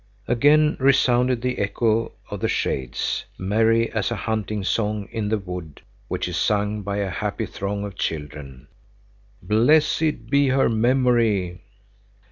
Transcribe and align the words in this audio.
Again 0.27 0.77
resounded 0.79 1.43
the 1.43 1.59
echo 1.59 2.13
of 2.31 2.39
the 2.39 2.47
shades, 2.47 3.23
merry 3.37 3.91
as 3.91 4.09
a 4.09 4.15
hunting 4.15 4.63
song 4.63 5.07
in 5.11 5.29
the 5.29 5.37
wood 5.37 5.79
which 6.07 6.27
is 6.27 6.37
sung 6.37 6.81
by 6.81 6.97
a 6.97 7.09
happy 7.11 7.45
throng 7.45 7.83
of 7.83 7.93
children: 7.93 8.67
"Blessed 9.43 10.25
be 10.31 10.47
her 10.47 10.69
memory!" 10.69 11.61